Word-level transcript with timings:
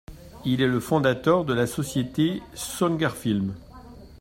Il 0.45 0.61
est 0.63 0.67
le 0.67 0.79
fondateur 0.79 1.45
de 1.45 1.53
la 1.53 1.67
société 1.67 2.41
Schongerfilm. 2.55 3.53